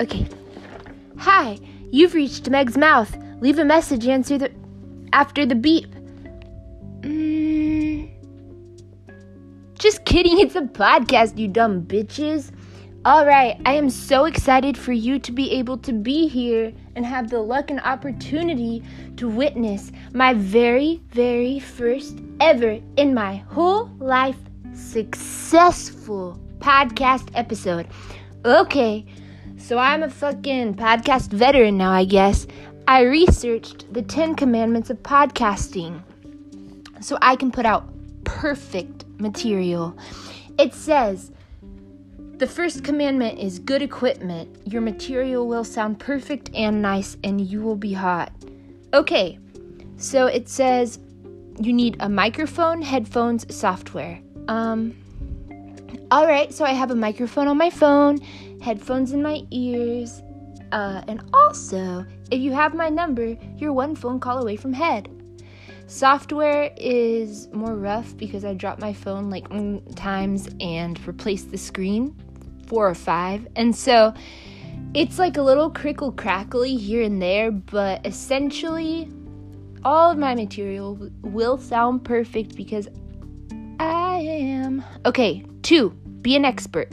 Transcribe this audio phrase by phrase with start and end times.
[0.00, 0.26] Okay.
[1.18, 1.58] Hi,
[1.90, 3.16] you've reached Meg's mouth.
[3.40, 4.50] Leave a message answer the
[5.12, 5.94] after the beep.
[7.00, 8.10] Mm.
[9.78, 12.50] Just kidding, it's a podcast, you dumb bitches.
[13.06, 17.04] All right, I am so excited for you to be able to be here and
[17.04, 18.82] have the luck and opportunity
[19.18, 24.38] to witness my very, very first ever in my whole life
[24.72, 27.86] successful podcast episode.
[28.44, 29.06] Okay,
[29.56, 32.46] so I'm a fucking podcast veteran now, I guess.
[32.86, 36.02] I researched the 10 commandments of podcasting
[37.00, 37.88] so I can put out
[38.24, 39.96] perfect material.
[40.58, 41.32] It says,
[42.36, 44.54] the first commandment is good equipment.
[44.70, 48.30] Your material will sound perfect and nice, and you will be hot.
[48.92, 49.38] Okay,
[49.96, 50.98] so it says
[51.58, 54.20] you need a microphone, headphones, software.
[54.48, 54.94] Um,
[56.14, 58.20] all right, so I have a microphone on my phone,
[58.62, 60.22] headphones in my ears,
[60.70, 65.08] uh, and also, if you have my number, you're one phone call away from head.
[65.88, 71.58] Software is more rough because I dropped my phone like mm, times and replaced the
[71.58, 72.14] screen
[72.68, 73.48] four or five.
[73.56, 74.14] And so
[74.94, 79.10] it's like a little crickle crackly here and there, but essentially
[79.84, 82.86] all of my material will sound perfect because
[83.80, 84.84] I am.
[85.04, 86.88] Okay, two, be an expert.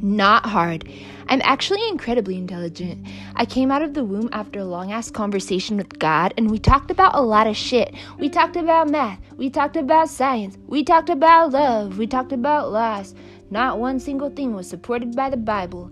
[0.00, 0.88] Not hard.
[1.28, 3.04] I'm actually incredibly intelligent.
[3.34, 6.60] I came out of the womb after a long ass conversation with God, and we
[6.60, 7.92] talked about a lot of shit.
[8.20, 12.70] We talked about math, we talked about science, we talked about love, we talked about
[12.70, 13.14] loss.
[13.50, 15.90] Not one single thing was supported by the Bible.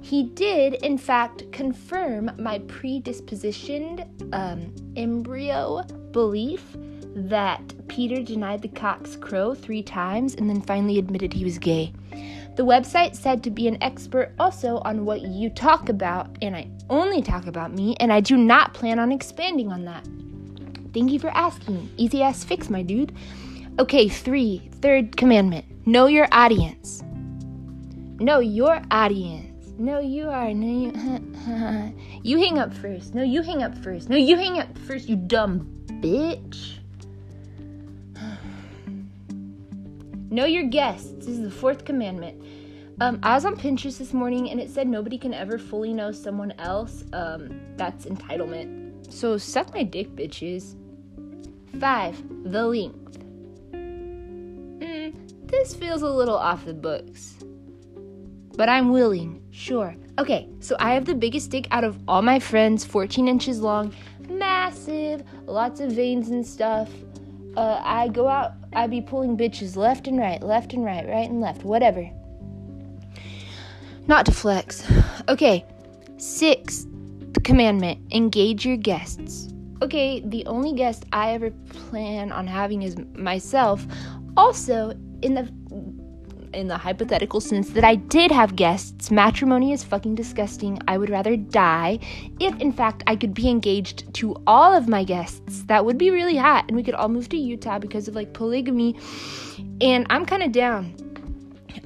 [0.00, 6.76] He did, in fact, confirm my predispositioned um, embryo belief
[7.14, 11.92] that Peter denied the cock's crow three times and then finally admitted he was gay.
[12.56, 16.68] The website said to be an expert also on what you talk about, and I
[16.90, 20.06] only talk about me, and I do not plan on expanding on that.
[20.92, 21.90] Thank you for asking.
[21.96, 23.14] Easy ass fix, my dude.
[23.78, 27.02] Okay, three, third commandment know your audience.
[28.20, 29.72] Know your audience.
[29.78, 30.52] No, you are.
[30.52, 31.92] No, you.
[32.22, 33.14] you hang up first.
[33.14, 34.10] No, you hang up first.
[34.10, 36.81] No, you hang up first, you dumb bitch.
[40.32, 41.12] Know your guests.
[41.18, 42.42] This is the fourth commandment.
[43.02, 46.10] Um, I was on Pinterest this morning and it said nobody can ever fully know
[46.10, 47.04] someone else.
[47.12, 49.12] Um, that's entitlement.
[49.12, 50.74] So suck my dick, bitches.
[51.78, 52.16] Five,
[52.50, 53.18] the length.
[53.72, 55.12] Mm,
[55.50, 57.34] this feels a little off the books.
[58.56, 59.94] But I'm willing, sure.
[60.18, 63.92] Okay, so I have the biggest dick out of all my friends, 14 inches long,
[64.30, 66.88] massive, lots of veins and stuff
[67.56, 71.28] uh, I go out, I be pulling bitches left and right, left and right, right
[71.28, 72.08] and left, whatever.
[74.06, 74.84] Not to flex.
[75.28, 75.64] Okay,
[76.16, 76.86] sixth
[77.44, 79.48] commandment engage your guests.
[79.82, 83.84] Okay, the only guest I ever plan on having is myself.
[84.36, 84.90] Also,
[85.22, 85.52] in the
[86.54, 90.78] in the hypothetical sense that I did have guests, matrimony is fucking disgusting.
[90.88, 91.98] I would rather die
[92.40, 95.64] if, in fact, I could be engaged to all of my guests.
[95.64, 98.32] That would be really hot, and we could all move to Utah because of like
[98.32, 98.96] polygamy.
[99.80, 100.94] And I'm kind of down.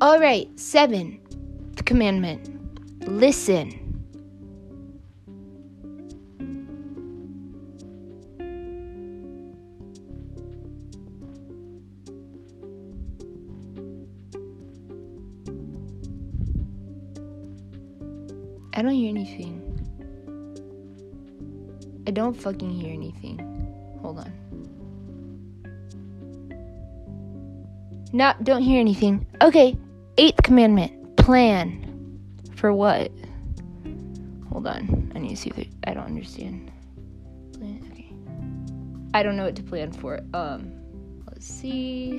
[0.00, 1.20] All right, seven,
[1.74, 2.58] the commandment
[3.08, 3.87] listen.
[18.78, 19.60] I don't hear anything.
[22.06, 23.40] I don't fucking hear anything.
[24.00, 24.32] Hold on.
[28.12, 29.26] No, don't hear anything.
[29.42, 29.76] Okay,
[30.16, 32.20] eighth commandment plan.
[32.54, 33.10] For what?
[34.52, 35.10] Hold on.
[35.12, 36.70] I need to see if I don't understand.
[37.56, 38.12] Okay.
[39.12, 40.20] I don't know what to plan for.
[40.34, 40.72] Um,
[41.26, 42.12] let's see.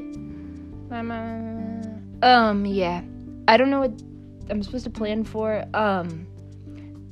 [2.22, 3.02] Um, yeah.
[3.48, 3.94] I don't know what
[4.50, 5.64] I'm supposed to plan for.
[5.74, 6.28] Um,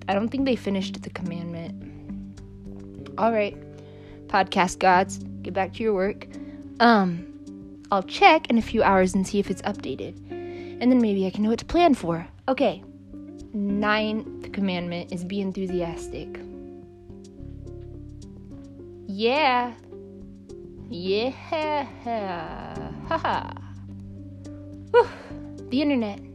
[0.08, 2.40] I don't think they finished the commandment.
[3.18, 3.58] All right,
[4.28, 6.28] podcast gods, get back to your work.
[6.80, 7.26] Um,
[7.92, 11.30] I'll check in a few hours and see if it's updated, and then maybe I
[11.30, 12.28] can know what to plan for.
[12.48, 12.84] Okay,
[13.54, 16.40] ninth commandment is be enthusiastic.
[19.08, 19.74] Yeah.
[20.90, 21.30] Yeah.
[21.30, 23.52] ha Haha.
[25.70, 26.27] The internet.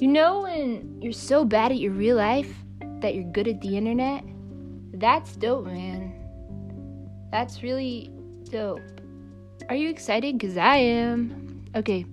[0.00, 2.50] You know when you're so bad at your real life
[3.00, 4.24] that you're good at the internet?
[4.94, 6.14] That's dope, man.
[7.30, 8.10] That's really
[8.44, 8.80] dope.
[9.68, 10.38] Are you excited?
[10.38, 11.66] Because I am.
[11.76, 12.06] Okay.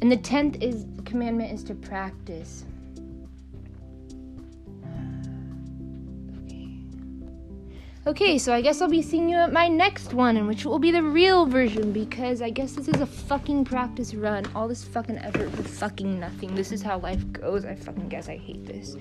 [0.00, 2.64] And the tenth is commandment is to practice.
[8.06, 10.78] Okay, so I guess I'll be seeing you at my next one, in which will
[10.78, 14.44] be the real version because I guess this is a fucking practice run.
[14.54, 16.54] All this fucking effort for fucking nothing.
[16.54, 17.64] This is how life goes.
[17.64, 18.96] I fucking guess I hate this.